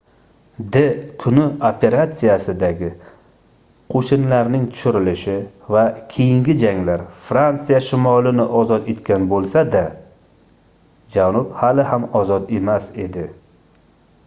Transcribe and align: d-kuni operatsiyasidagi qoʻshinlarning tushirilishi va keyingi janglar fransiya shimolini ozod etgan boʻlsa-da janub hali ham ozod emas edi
d-kuni 0.75 1.41
operatsiyasidagi 1.67 2.87
qoʻshinlarning 3.95 4.63
tushirilishi 4.77 5.35
va 5.75 5.83
keyingi 6.15 6.55
janglar 6.63 7.03
fransiya 7.27 7.81
shimolini 7.89 8.45
ozod 8.61 8.89
etgan 8.95 9.27
boʻlsa-da 9.35 9.83
janub 11.17 11.53
hali 11.61 11.85
ham 11.91 12.09
ozod 12.23 12.49
emas 12.63 12.89
edi 13.07 13.27